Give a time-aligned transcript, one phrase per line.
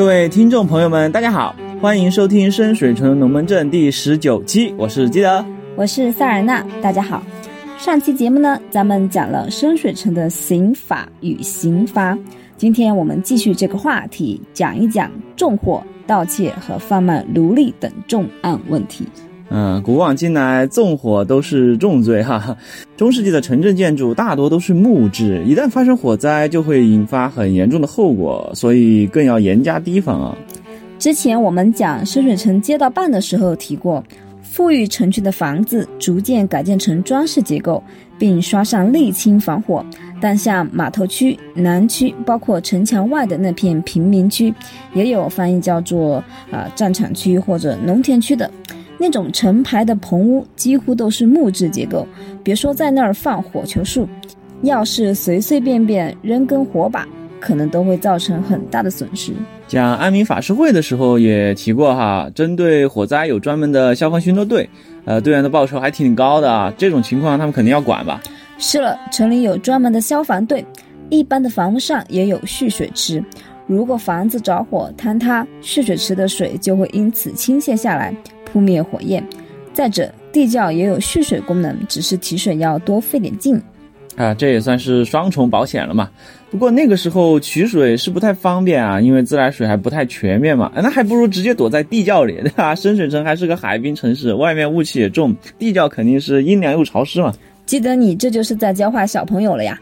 [0.00, 5.44] 各位听众朋友们，大家好，欢迎收听深水城龙门阵第十九期，我是基德，
[5.76, 7.22] 我是萨尔娜，大家好。
[7.76, 12.16] 上期节目呢，咱们讲了深水城的刑法与刑罚，
[12.56, 19.06] 今天我们继续这个话题，讲一讲纵火、盗窃和贩卖奴隶等重案问题。
[19.52, 22.56] 嗯，古往今来，纵火都是重罪哈。
[22.96, 30.36] 中世纪的城镇建筑大多都是木质，一旦发生火灾，就会引发很严重的后果，所以更要严加提防啊。
[31.00, 34.04] 之前我们讲深水城街道办的时候提过，
[34.40, 37.82] 富裕城区的房子逐渐改建成装饰结构，
[38.18, 39.84] 并刷上沥青防火。
[40.20, 44.52] 但像码头区、南区，包括城墙外的那片平民区，
[44.92, 48.48] 也有翻译叫做啊战场区或者农田区的。
[49.02, 52.06] 那种成排的棚屋几乎都是木质结构，
[52.44, 54.06] 别说在那儿放火球术，
[54.60, 57.08] 要是随随便便扔根火把，
[57.40, 59.32] 可能都会造成很大的损失。
[59.66, 64.68] 讲安民法师会的时候也提过哈，针对火灾有专门的消防巡逻队，
[65.06, 66.70] 呃，队员的报酬还挺高的啊。
[66.76, 68.20] 这种情况他们肯定要管吧？
[68.58, 70.62] 是了，城里有专门的消防队，
[71.08, 73.24] 一般的房屋上也有蓄水池，
[73.66, 78.14] 如果房子着火坍塌，蓄水池的水就会因此倾泻下来。
[78.52, 79.24] 扑灭火焰。
[79.72, 83.60] 再者，地窖也有蓄水功能，只是提水要多费点劲。
[84.16, 86.10] 啊，这也算是双重保险了嘛。
[86.50, 90.70] 不过那个时候取水是不太方便啊，因为自来水还不太全面嘛。
[90.74, 92.74] 那还不如直接躲在地窖里， 对吧？
[92.74, 97.32] 深水城还是个海滨城市，外面雾气也重，地窖肯定是阴凉又潮湿嘛。
[97.64, 99.78] 记得你这就是在教坏小朋友了呀。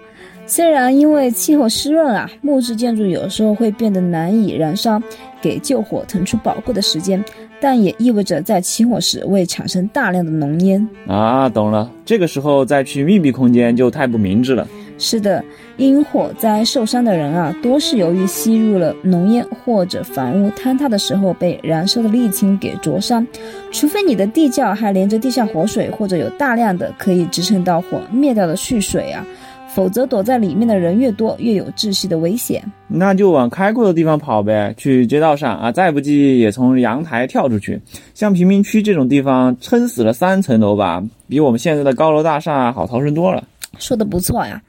[0.47, 5.03] 虽然因为气候湿润啊，木质建筑有时候会变得难以燃烧，
[5.43, 7.23] 给救火腾出宝贵的时间。
[7.61, 11.91] 但也意味着在起火时会产生大量的浓烟啊，懂了。
[12.05, 14.67] 这个时候再去密闭空间就太不明智了。
[15.01, 15.45] 是的，
[15.77, 23.25] 因火灾受伤的人啊，多是由于吸入了浓烟或者房屋坍塌的时候被燃烧的沥青给灼伤。
[23.71, 29.25] 除非你的地窖还连着地下活水，或者有大量的可以支撑到火灭掉的蓄水啊。
[29.69, 32.63] 否则，躲在里面的人越多，越有窒息的危险。
[32.89, 35.71] 那就往开阔的地方跑呗，去街道上啊！
[35.71, 37.81] 再不济也从阳台跳出去。
[38.15, 43.45] 像贫民区这种地方，撑死了三层楼吧，比我们现在的高楼大厦好逃生多了。
[43.79, 44.61] 说的不错呀。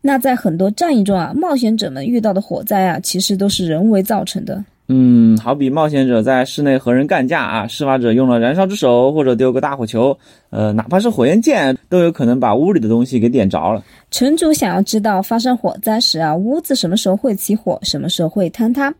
[0.00, 4.62] 那在很多战役中啊，冒险者们遇到的火灾啊，其实都是人为造成的。
[4.90, 10.16] 嗯，好比冒险者在室内和人干架啊，施法者用了燃烧之手或者丢个大火球，
[10.48, 13.82] 呃，哪怕是火焰剑，都有可能把屋里的东西给点着了。
[14.10, 18.92] 城主想要知道发生火灾时啊，屋子什么时候会起火，什么时候会坍塌。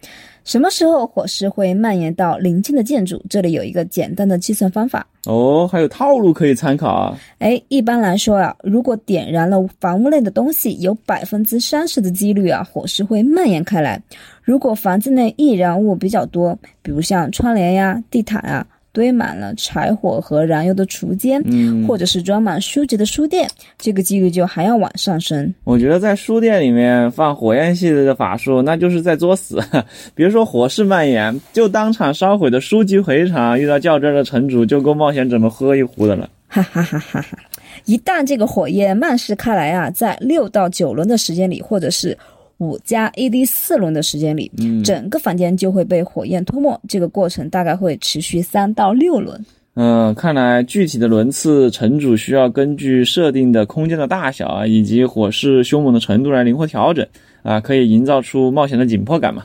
[0.45, 3.23] 什么时候火势会蔓延到邻近的建筑？
[3.29, 7.19] 这里有一个简单的计算方法哦，还有套路可以参考啊。
[7.39, 14.03] 哎，一般来说啊，如果点燃了房屋内的东西，有百分之三十的几率啊，火势会蔓延开来。
[14.49, 18.67] 如果房子内易燃物比较多，比如像窗帘呀、地毯啊。
[18.91, 25.55] 堆满了柴火和燃油的厨间，嗯，或者是装满书籍的书店，这个几率就还要往上升。
[25.63, 29.63] 我觉得在书店里面放火焰系列的法术，那就是在作死。
[30.17, 36.29] 比如说火势蔓延，就当场烧毁的书籍回场，遇到较真的城主，就够冒险者们喝一壶的了。
[36.49, 37.39] 哈哈哈哈哈！
[37.85, 42.17] 一旦这个火焰漫释开来啊，在六到九轮的时间里，或者是。
[42.59, 44.51] 五加 AD 四轮的时间里，
[44.85, 46.81] 整个房间就会被火焰吞没。
[46.89, 49.45] 这个过程大概会持续三到六轮。
[49.75, 57.07] 嗯，看来具体的轮次，城主需要根据设定的空间的大小啊，以及火势凶猛的程度来灵活调整
[57.45, 59.45] 啊，可以营造出冒险的紧迫感嘛。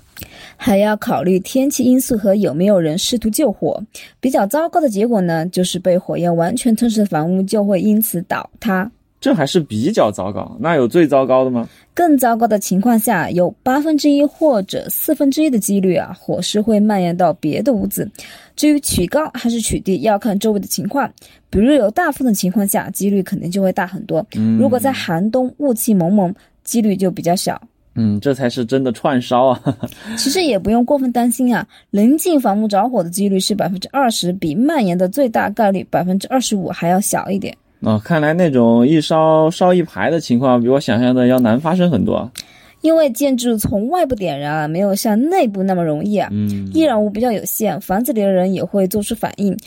[0.57, 3.79] 还要考虑天气因素和有没有人试图救火。
[4.19, 8.89] 比较糟糕的结果呢，就是被火焰完全吞噬的房屋就会因此倒塌。
[9.23, 11.65] 这还是比较糟糕，那有最糟糕的吗？
[11.93, 18.11] 更糟糕的情况下，有八分之一或者四分之一的几率啊，火势会蔓延到别的屋子。
[18.57, 21.09] 至于取高还是取低，要看周围的情况。
[21.49, 24.25] 比如有大风的情况下，几率肯定就会大很多。
[24.59, 26.35] 如果在寒冬，雾气蒙蒙，
[26.65, 27.61] 几率就比较小。
[27.95, 29.77] 嗯，这才是真的串烧啊！
[30.19, 37.55] 其实也不用过分担心啊，临近房屋着火的几率是百分之二十，比蔓延的最大概率百分之二十五还要小一点。
[37.83, 42.29] 哦，看来那种一烧烧一排的情况，比我想象的要难发生很多。
[42.81, 46.27] 因为建筑从外部点燃啊，没有像内部那么容易啊。
[46.31, 49.57] 嗯，易燃物比较有限，房子里的人也会做出反应。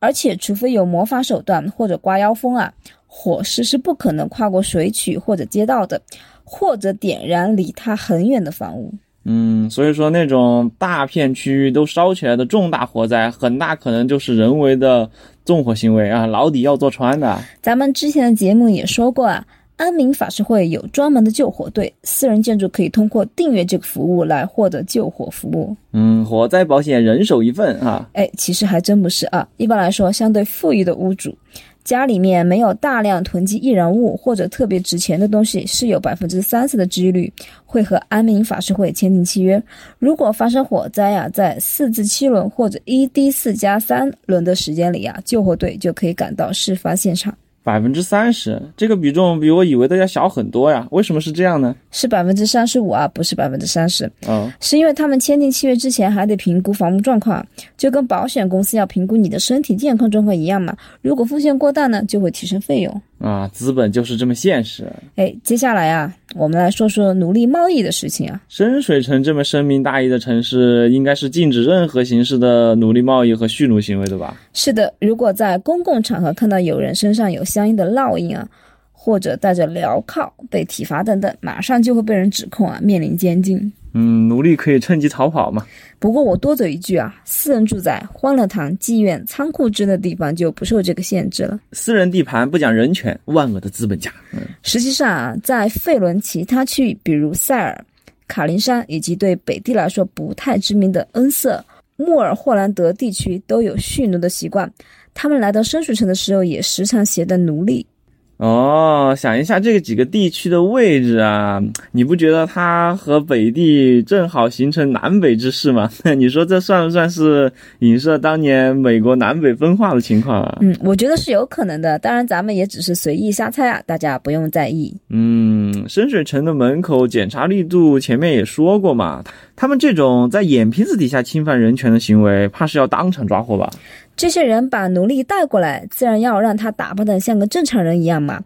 [0.00, 2.72] 而且，除非有魔法手段或者刮妖风啊，
[3.06, 6.00] 火势是不可能跨过水渠或者街道的，
[6.42, 8.92] 或者点燃离它很远的房屋。
[9.24, 15.08] 嗯，所以说那种大片区域都烧起来的重大火灾，很大可能就是人为的
[15.44, 17.38] 纵火行为啊，牢底要坐穿的。
[17.62, 19.44] 咱们之前的节目也说过啊，
[19.76, 25.74] 安民法师会有专门的救火队，私人建筑可以通过订阅这个服务来获得救火服务。
[25.92, 28.08] 嗯，火灾保险人手一份啊。
[28.12, 29.48] 哎，其实还真不是啊。
[29.56, 31.36] 一般来说，相对富裕的屋主，
[31.84, 37.30] 家里面没有大量囤积易燃物或者特别值钱的东西，是有百分之三十的几率
[37.66, 39.62] 会和安民法师会签订契约。
[39.98, 47.36] 如果发生火灾呀，在四至七轮或者一 D 四加三轮的时间里啊，救火队就可以赶到事发现场。
[47.64, 50.86] 百分之三十，这个比重比我以为的要小很多呀？
[50.90, 51.74] 为什么是这样呢？
[51.90, 54.04] 是百分之三十五啊，不是百分之三十。
[54.28, 57.44] 嗯，是因为他们签订契约之前还得评估房屋状况，
[57.78, 60.76] 就跟保险公司要评估你的身体健康状况一样嘛。
[61.00, 63.02] 如果风险过大呢，就会提升费用。
[63.24, 64.86] 啊，资本就是这么现实。
[65.16, 68.38] 哎，接下来啊，我们来说说奴隶贸易的事情啊。
[68.50, 74.36] 深水城这么深明大义的城市，应该是禁止任何形式的奴隶贸易和蓄奴行为的吧？
[74.52, 78.46] 是的，如果在公共场合看到有人身上有相应的烙印啊，
[78.92, 83.72] 或者带着镣铐被体罚等等，马上就会被人指控啊，面临监禁。
[83.94, 85.64] 嗯，奴隶可以趁机逃跑嘛？
[86.00, 91.58] 不过我多嘴一句啊，私人住宅、欢乐堂、妓院、仓库之类的地方就不受这个限制了。
[91.72, 94.12] 私人地盘不讲人权，万恶的资本家。
[94.32, 97.82] 嗯，实际上啊，在费伦其他区域，比如塞尔、
[98.26, 101.64] 卡林山以及对北地来说不太知名的恩瑟、
[101.96, 104.70] 穆尔霍兰德地区，都有蓄奴的习惯。
[105.14, 107.86] 他们来到深水城的时候，也时常携带奴隶。
[108.36, 115.88] 哦，想一下这个几个地区的位置啊，你不觉得它和北地正好形成南北之势吗？
[116.16, 120.58] 你说这算不算是影射当年美国南北分化的情况啊？
[120.60, 121.96] 嗯，我觉得是有可能的。
[122.00, 124.92] 当然，咱们也只是随意瞎猜啊，大家不用在意。
[125.10, 129.22] 嗯，深水城的门口检查力度，前面也说过嘛，
[129.54, 133.70] 他们这种在眼皮子底下侵犯人权的行为，怕是要当场抓获吧？
[134.16, 138.40] 这些人把奴隶带过来，自然要让他打扮的像个正常人一样嘛，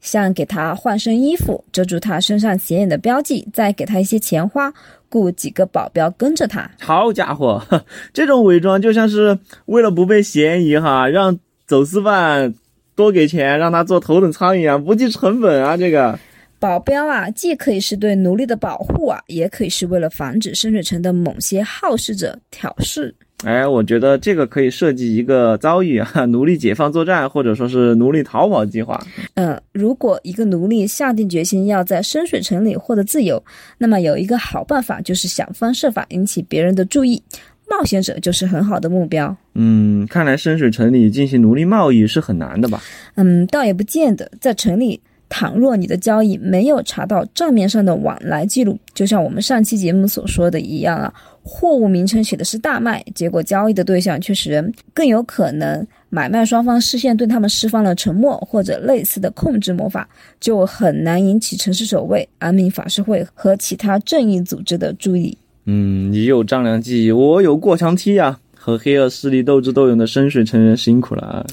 [0.00, 4.72] 像给他换身衣服，遮住他身上显眼的标记，再给他一些钱花，
[5.08, 6.70] 雇几个保镖跟着他。
[6.80, 7.62] 好家伙，
[8.12, 12.54] 这种伪装就像是为了不被嫌疑哈，让走私犯
[12.94, 15.76] 多给钱，让他做头等舱一样，不计成本啊！
[15.76, 16.18] 这个
[16.64, 23.14] 保镖啊，既可以是对奴隶的保护啊，也可以是为了防止深水城的某些好事者挑事。
[23.44, 28.98] 哎，我觉得这个可以设计一个 遭遇啊，奴隶解放作战，或者说是奴隶逃跑计划。
[29.34, 33.44] 嗯，如果一个奴隶下定决心要在深水城里获得自由，
[33.76, 37.22] 那么有一个好办法就是想方设法引起别人的注意，
[37.68, 39.36] 冒险者就是很好的目标。
[39.52, 42.82] 嗯，看来深水城里进行奴隶贸易是很难的吧？
[43.16, 44.98] 嗯，倒也不见得，在城里。
[45.28, 51.12] 倘若你的交易没有查到账面上的往来记录，就像我们上期节目所说的一样啊，
[51.42, 65.36] 货物名称写的是大麦，结果交易的对象却是人，更有可能买卖双方事先对他们释放了沉默或者类似的控制魔法，就很难引起城市守卫、安民法师会和其他正义组织的注意。
[65.64, 71.46] 嗯，你有丈量计，我有过墙梯啊，和黑恶势力斗智斗勇的深水成员辛苦了啊。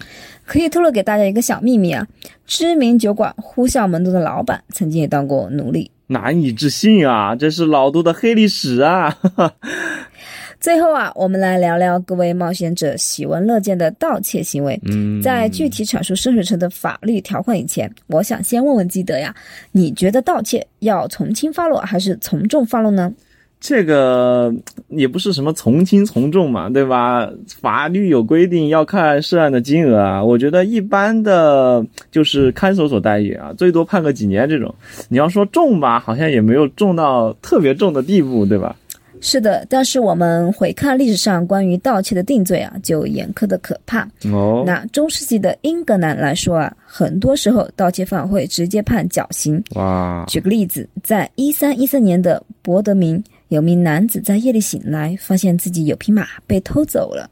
[0.52, 2.06] 可以透露给大家一个小秘密啊，
[2.46, 9.18] 知名酒馆呼啸门洞的老板曾经也当过奴隶，难以置信啊，这是老杜的黑历史啊！
[10.60, 14.78] 最后啊，我们来聊聊各位冒险者喜闻乐见的盗窃行为。
[14.84, 19.34] 嗯，在具体阐述深水城的法律条款以前，我想先问问基德呀，
[19.72, 23.10] 你觉得盗窃要从轻发落还是从重发落呢？
[23.64, 24.52] 这个
[24.88, 27.30] 也不是什么从轻从重嘛，对吧？
[27.62, 30.24] 法律有规定要看涉案的金额啊。
[30.24, 34.74] 我觉得一般的就是看守所待遇啊，最多判个几年这种。
[35.10, 38.76] 你要说重吧，好像也没有重到特别重的地步，对吧？
[39.22, 44.02] 是的，但是我们回看历史上关于盗窃的定罪啊，就严苛的可怕。
[44.32, 49.64] 哦，那中世纪的英格兰来说啊，很多时候盗窃犯会直接判绞刑。
[49.76, 53.24] 哇，举个例子，在一三一三年的伯德明。
[53.52, 57.30] 有名男子在夜里醒来，发现自己有匹马被偷走了。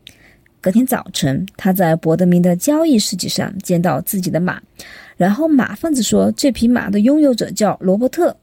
[0.60, 4.62] 隔天早晨，他在伯德明的交易市集上见到自己的马，
[5.16, 8.36] 然后马贩子说这匹马的拥有者叫罗伯特，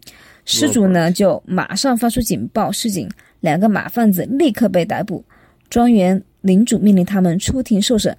[0.47, 3.07] 失主呢就马上发出警报示警，
[3.41, 5.23] 两个马贩子立刻被逮捕。
[5.69, 8.17] 庄园领主命令他们出庭受审，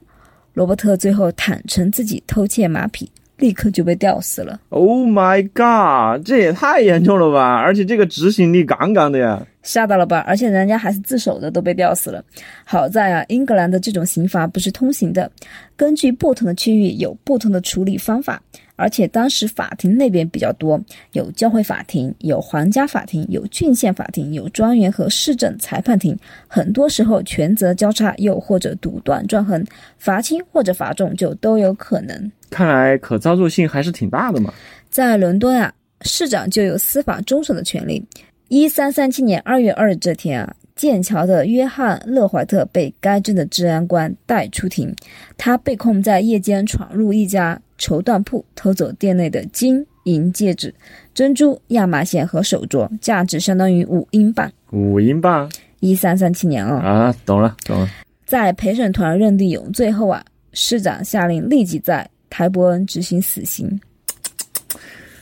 [0.53, 3.09] 罗伯特最后坦诚自己偷窃马匹。
[3.38, 4.60] 立刻就被吊死了。
[4.70, 7.56] Oh my god，这也太严重了吧！
[7.56, 9.46] 而且这个执行力杠杠的呀。
[9.63, 10.24] 吓到了吧？
[10.25, 12.24] 而且人家还是自首的，都被吊死了。
[12.63, 15.29] 好在啊，英格兰的这种刑罚不是通行的，
[15.75, 18.41] 根据不同的区域有不同的处理方法。
[18.77, 20.79] 而且当时法庭那边比较多，
[21.12, 26.17] 有教会法庭，有皇家法庭，有郡县法庭，有庄园和市政裁判庭。
[26.48, 29.65] 很多时候权责交叉，又或者独断专横，
[29.98, 32.31] 罚轻或者罚重就都有可能。
[32.50, 34.53] 看来可操作性还是挺大的嘛。
[34.89, 38.05] 在伦敦啊，市长就有司法终审的权利。
[38.48, 40.55] 一三三七年二月二日这天啊。
[40.77, 44.96] 剑桥的约翰·勒怀特被该镇的治安官带出庭，
[45.36, 50.74] 他被控在夜间闯入一家绸缎铺，偷走店内的金银戒指、
[51.13, 54.50] 珍珠、亚麻线和手镯，价值相当于五英镑。
[54.72, 55.51] 五英镑？
[55.79, 56.77] 一三三七年啊！
[56.77, 57.89] 啊，懂了，懂了。
[58.25, 63.79] 在陪审团认定有罪后啊，市长下令立即在台伯恩执行死刑。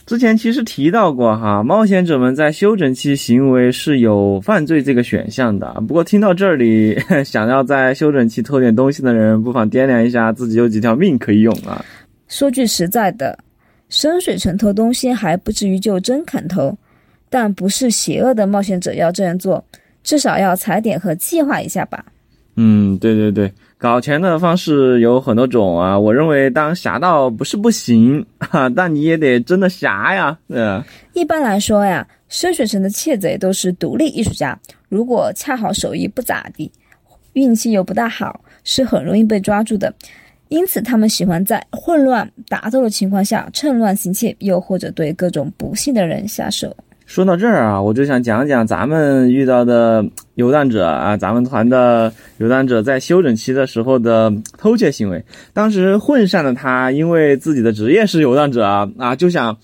[0.06, 5.74] 之前其实提到过哈，冒险者们在休整期行为是有犯罪这个选项的。
[5.88, 6.96] 不过听到这里，
[7.26, 11.84] 想要在休整期偷点东西的人，不妨掂量一下自己有几条命可以用啊。
[12.28, 13.36] 说句实在的，
[13.88, 16.78] 深水城偷东西还不至于就真砍头，
[17.28, 19.64] 但不是邪恶的冒险者要这样做，
[20.04, 22.04] 至少要踩点和计划一下吧。
[22.56, 23.52] 嗯，对对对。
[23.78, 30.36] 搞钱的方式有很多种啊，我认为当侠盗不是不行 哈，但你也得真的侠呀。
[30.48, 30.82] 对啊，
[31.12, 34.58] 一般来说呀，深水城的窃贼都是独立艺术家，
[34.88, 36.72] 如果恰好手艺不咋地，
[37.34, 39.94] 运气又不大好，是很容易被抓住的。
[40.48, 46.74] 因此，他们喜欢在混乱打斗的情况下趁乱行窃，又或者对各种不幸的人下手。
[47.06, 55.24] 说到这儿啊，我就想讲讲咱们遇到的游荡者啊，咱们团的游荡者在休整期的时候的偷窃行为。
[55.54, 59.56] 当时混上的他，因为自己的职业是游荡者啊，啊，就想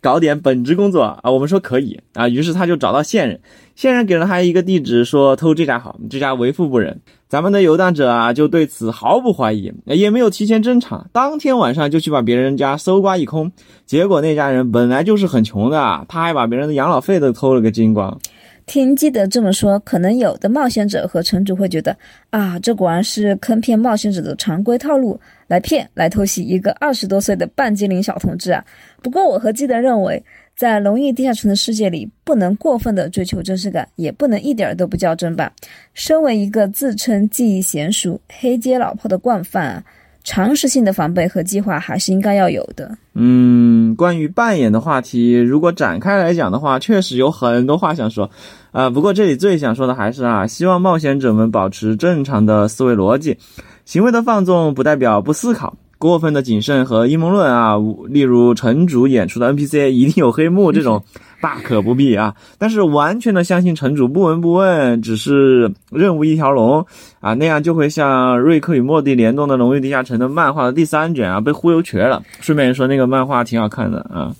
[0.00, 1.30] 搞点本职工作啊。
[1.30, 3.40] 我们说可以啊，于是他就找到线人，
[3.74, 7.00] 线人给了他一个地址，说偷这家好，这家为富不仁。
[7.28, 13.52] 咱们的游荡者啊，就对此毫不怀疑，也没有提前侦查，当天晚上就去把别人家搜刮一空。
[13.84, 18.18] 结果那家人本来就是很穷的，他还把别人的养老费都偷了个精光。
[18.68, 21.96] 听基德这么说，可能有的冒险者和城主会觉得
[22.30, 28.64] 啊，这果然是坑骗冒险者的常规套路，来骗来偷袭一个二十多岁的半精灵小同志啊。
[29.02, 30.22] 不过我和基德认为。
[30.58, 35.52] 在龙翼地下城的世界里，不能过分的追求真实感，也不能一点都不较真吧。
[35.94, 39.84] 身为一个自称技艺娴熟、黑街老炮的惯犯啊，
[40.24, 42.98] 常识性的防备和计划还是应该要有的。
[43.14, 48.28] 嗯，关于扮演的话题，如果展开来讲的话，确实有很多话想说。
[48.72, 53.36] 啊，不过这里最想说的还是啊，希望冒险者们保持正常的思维逻辑，
[53.84, 55.76] 行为的放纵不代表不思考。
[55.96, 57.74] 过分的谨慎和阴谋论啊，
[58.06, 61.02] 例如城主演出的 NPC 一定有黑幕这种，
[61.42, 62.36] 大可不必啊。
[62.56, 66.86] 但是完全的相信城主不闻不问，只是任务一条龙
[67.18, 72.22] 啊，那样就会像瑞克与莫蒂联动的《龙与地下城》的漫画的第三卷啊，被忽悠瘸了。
[72.40, 74.32] 顺便说，那个漫画挺好看的啊。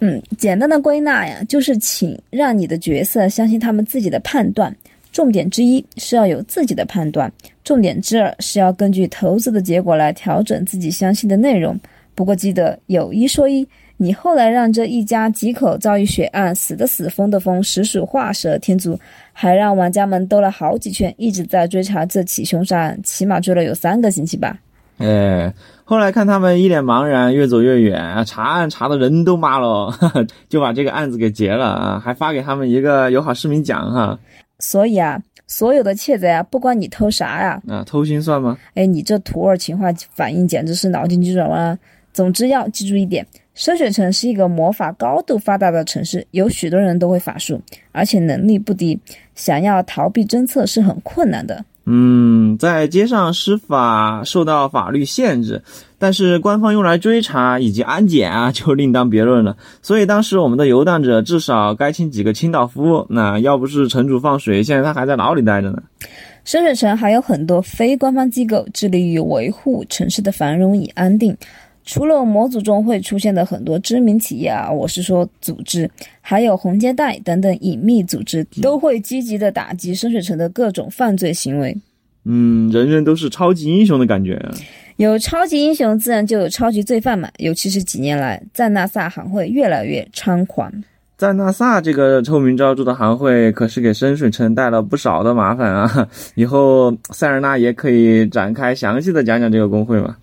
[0.00, 4.74] 嗯，简单的归纳呀，就是请让你的角色相信他们自己的判断。
[5.10, 7.32] 重点之一是要有自己的判断，
[7.64, 11.78] 重点之二是要根据投资的结果来调整自己相信的内容。
[12.14, 18.98] 不过记得有一说一，你后来让这一家几口遭遇血案，死的死，疯的疯，实属画蛇添足，
[19.32, 24.58] 还让玩家们兜了好几圈，一直在追查这起凶杀案，起码追了有三个星期吧。
[24.98, 25.52] 哎，
[25.88, 29.90] 后来看他们一脸茫然，越走越远，查案查的人都麻了，
[30.46, 34.18] 就把这个案子给结了啊，还发给他们一个友好市民奖哈。
[34.58, 38.58] 所以啊，所有的窃贼啊，不管你偷啥呀，啊，偷心算吗？
[38.74, 41.78] 哎，你这土耳其话反应简直是脑筋急转弯。
[42.12, 47.58] 总之要记住一点，深水城是一个魔法高度发达的城市，有许多人都会法术，
[47.92, 49.00] 而且能力不低，
[49.34, 51.64] 想要逃避侦测是很困难的。
[51.90, 55.62] 嗯，在街上施法受到法律限制，
[55.98, 59.56] 但是官方用来追查以及安检啊，就另当别论了。
[59.80, 63.06] 所以当时我们的游荡者至少该请几个清道夫。
[63.08, 65.82] 那要不是城主放水，现在他还在牢里待着呢。
[66.44, 71.36] 深水城还有很多非官方机构致力于维护城市的繁荣与安定。
[71.84, 81.74] 除了模组中会出现的很多知名企业啊，我是说组织，还有红街带等等隐秘组织，都会积极的打击深水城的各种犯罪行为。
[82.30, 84.38] 嗯，人人都是超级英雄的感觉。
[84.96, 87.30] 有超级英雄，自然就有超级罪犯嘛。
[87.38, 90.70] 尤其是几年来，赞纳萨行会越来越猖狂。
[91.16, 96.06] 赞纳萨这个臭名昭著的行会，可是给深水城带了不少的麻烦啊。
[96.36, 100.14] 以后塞尔纳也可以展开详细的讲讲这个工会嘛。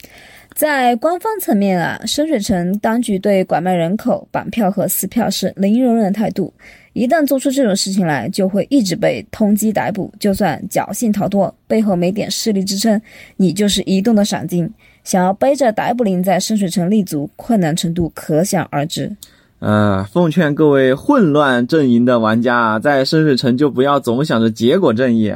[0.54, 6.54] 在官方层面啊，深水城当局对拐卖人口、绑票和撕票是零容忍态度。
[6.96, 10.10] 一旦做出这种事情来，就会一直被通缉逮捕。
[10.18, 13.00] 就算侥幸逃脱，背后没点势力支撑，
[13.36, 14.72] 你就是移动的赏金。
[15.04, 19.14] 想要背着逮捕令在深水城立足，困难程度可想而知。
[19.60, 25.34] 呃，奉劝各位混乱阵营的玩家啊，在深水城就不要总想着结果正义，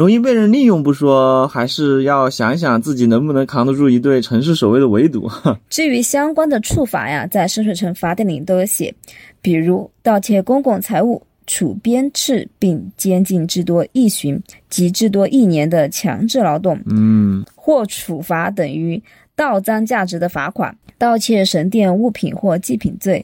[0.00, 5.30] 容易被人利用不说，还是要想一想自己能不能扛得住一对城市守卫的围堵。
[5.68, 8.94] 至于相关的处罚呀，在深水城法典里都有写，
[9.42, 19.02] 比如盗窃公共财物、处鞭笞并监禁至多一旬及至多一年的强制劳动，嗯，或处罚等于
[19.36, 23.22] 盗赃价值的罚款；盗窃神殿物品或祭品罪。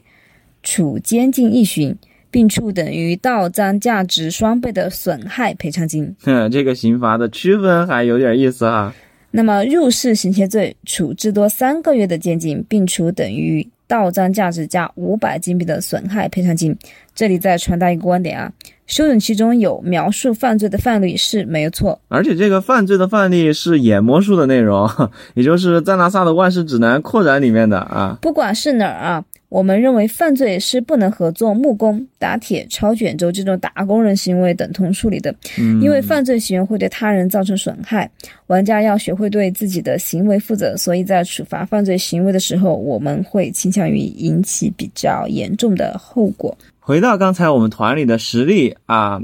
[0.63, 1.97] 处监禁一旬，
[2.37, 6.15] 并处等于盗赃价值双倍的损害赔偿金。
[6.23, 8.95] 哼，这个刑罚的区分还有点意思啊。
[9.31, 16.77] 那么入室行窃罪，处至多三个月的监禁，并处等于盗赃价值加五百金币的损害赔偿金。
[17.15, 18.53] 这里再传达一个观点啊，
[18.87, 24.87] 修整其中有描述犯罪的范例是没有错，而且这个犯罪的范例是演魔术的内容，
[25.33, 28.19] 也就是赞纳萨的万事指南扩展里面的啊。
[28.21, 29.25] 不管是哪儿啊。
[29.49, 35.35] 我们认为犯罪是不能和做木工、打铁、抄卷轴这种打工人行为等同处理的，
[35.81, 38.11] 因为犯罪行为会对他人造成损害。
[38.49, 46.57] 玩家要学会对自己的行为负责，所以在处罚犯罪行为的时候，我们会倾向于引起比较严重的后果。
[46.81, 49.21] 回到刚才我们团里的实例啊，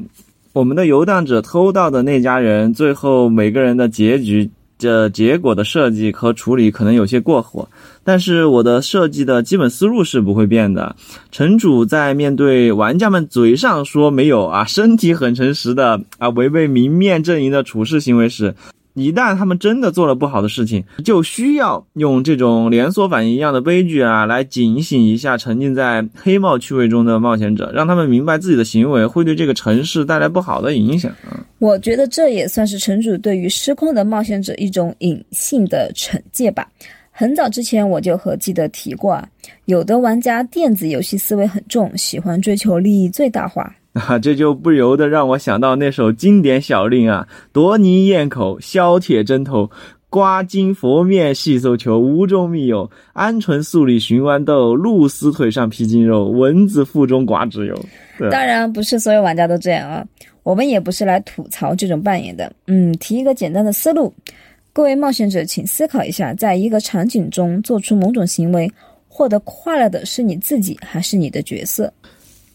[0.52, 4.50] 我们的游荡者偷盗的那家人，最后每个人的结局。
[4.83, 7.69] 这结果的设计和处理可能有些过火，
[8.03, 10.97] 但是我的设计的基本思路是不会变的。
[11.31, 18.57] 城主在面对玩家们嘴上说没有啊，身体很诚实的啊，违背明面阵营的处事行为时。
[18.95, 31.11] 一旦他们真的做了不好的事情，就需要用这种连锁反应一样的悲剧啊，来警醒一下沉浸在黑帽趣味中的冒险者，让他们明白自己的行为会对这个城市带来不好的影响。
[31.59, 36.69] 我觉得这也算是城主对于失控的冒险者一种隐性的惩戒吧。
[37.11, 39.29] 很早之前我就和记得提过啊，
[39.67, 43.75] 有的玩家电子游戏思维很重，喜欢追求利益最大化。
[44.07, 49.71] 啊，这就不由得让我想到那首经典小令啊：夺泥咽口，削铁针头，
[50.09, 57.78] 刮金佛面细搜求，无中密有，鹌鹑素里寻豌豆，鹿丝腿上披筋肉，蚊子腹中刮脂油。
[58.31, 60.02] 当然不是所有玩家都这样啊，
[60.43, 62.50] 我们也不是来吐槽这种扮演的。
[62.69, 64.13] 嗯，提一个简单的思路，
[64.73, 68.73] 各位冒险者，请思考一下，在一个场景中做出某种行为，
[69.07, 71.93] 获得快乐的是你自己还是你的角色？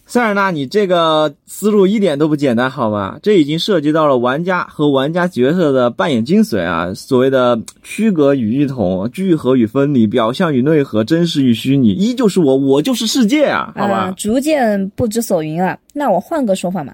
[0.10, 3.20] 塞尔纳，你这个思路一点都不简单，好吗？
[3.22, 6.94] 这已经涉及到了玩家和玩家角色的扮演精髓啊！
[6.94, 13.74] 所谓的区隔与异同、聚合与分离、表象与内核、真实与虚拟，依旧是我，我就是世界啊！
[13.76, 15.78] 好吧，逐渐不知所云啊。
[15.92, 16.94] 那我换个说法嘛，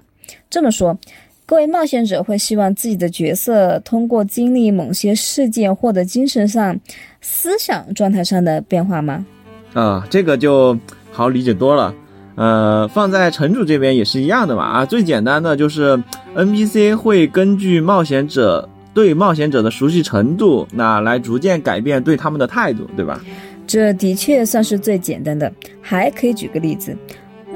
[0.50, 0.98] 这么说，
[1.46, 6.76] 各位冒险者会希望自己的角色通过经历某些事件获得精神上、
[7.20, 9.24] 思想状态上的变化吗？
[9.72, 10.76] 啊，这个就
[11.12, 11.94] 好理解多了。
[12.36, 16.02] 呃，放在城主这边也是一样的嘛啊，最简单的就是
[16.34, 23.20] NPC 会根据冒险者对冒险者的熟悉程度，那来逐渐改变对他们的态度，对吧？
[23.66, 25.50] 这的确算是最简单的。
[25.80, 26.96] 还可以举个例子，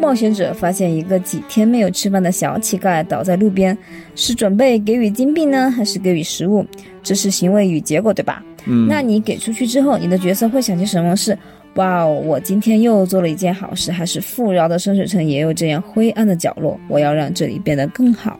[0.00, 3.76] 冒险者发现一个几天没有吃饭的小乞丐倒在路边，
[4.14, 6.64] 是准备给予金币呢，还是给予食物？
[7.02, 8.42] 这是行为与结果，对吧？
[8.66, 11.36] 嗯，那你给出去之后，你的角色会想些什么事？
[11.78, 12.12] 哇哦！
[12.26, 16.78] 我今天又做了一件好事，还是富饶的深水城也有这样灰暗的角落。
[16.88, 18.38] 我要让这里变得更好。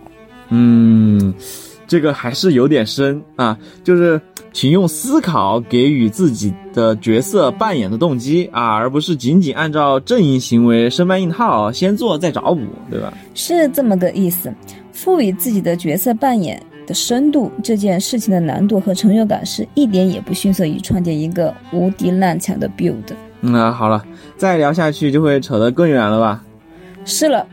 [0.49, 1.33] 嗯，
[1.87, 3.57] 这个还是有点深啊。
[3.85, 4.21] 就是，
[4.53, 13.15] 请用思考给予自己的角色扮演的动机啊，而不是仅仅按照阵营行为生搬硬套，先做再找补，对吧？
[13.35, 14.53] 是这么个意思。
[14.93, 16.61] 赋予自己的角色扮演。
[16.89, 23.05] 的深度，这件事情的难度和成就感是一点也不逊色于创建一个无敌烂强的 build。
[23.41, 24.05] 那好了，
[24.37, 26.43] 再聊下去就会扯得更远了吧？
[27.05, 27.47] 是了，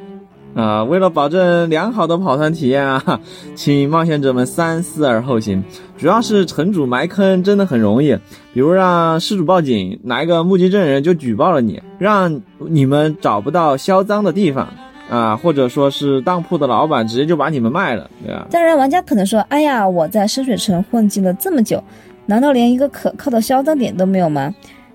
[0.56, 3.20] 啊，为了保证良好的跑团体验啊，
[3.56, 5.64] 请冒险者们三思而后行。
[5.98, 8.18] 主要是城主埋坑真的很容易，
[8.54, 14.68] 比如让失主报警，拿一个目击证人就举报了你，让你们找不到销赃的地方。
[15.08, 18.48] 啊，或者说是当铺的老板直接就把你们卖了，对吧？
[18.50, 21.80] 当然，玩家可能说：“哎呀，我在深水城混迹了这么久，
[22.26, 24.52] 难道连一个可靠的销赃点都没有吗？”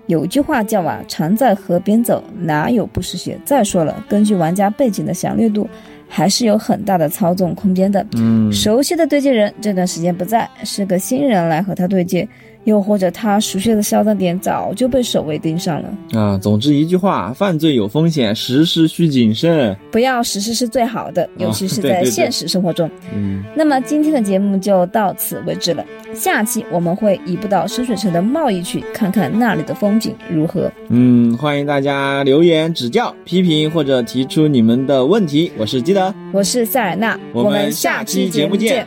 [0.07, 5.69] 有句话叫“啊，常在河边走，哪有不湿鞋？”再说了，根据玩家背景的详略度，
[6.07, 8.05] 还是有很大的操纵空间的。
[8.13, 12.27] 嗯，熟悉的对接人这段时间不在，是个新人来和他对接，
[12.63, 16.37] 又或者他熟悉的销赃点早就被守卫盯上了啊。
[16.37, 22.89] 总之一句话，犯罪有风险，实施需谨慎，不要实施是最好的，尤其是在现实生活中。
[23.13, 30.71] 嗯，那么今天的节目就到此为止了，下期我们会移步到深水城的贸易区，看看那里的风景如何。
[30.89, 35.51] 嗯，欢迎大家留言指教、批评或者提出你们的问题。
[35.57, 38.85] 我是基德，我是塞尔纳，我们下期节目见。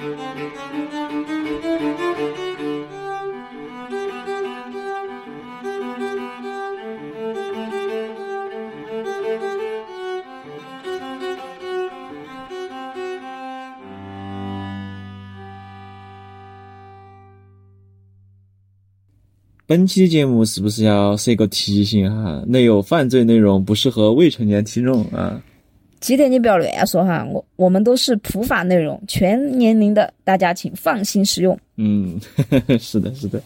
[19.74, 22.44] 本期节目是不是要设个提醒哈？
[22.46, 25.42] 内有犯罪内容，不适合未成年听众啊。
[25.98, 31.58] 几点你不要乱说哈，我我们都是普法内容，全年龄的，大家请放心使用。
[31.76, 32.20] 嗯，
[32.78, 33.42] 是的，是的。